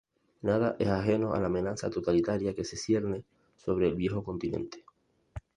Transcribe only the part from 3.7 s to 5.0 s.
el Viejo Continente.